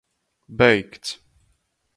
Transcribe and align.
Beigts! 0.49 1.09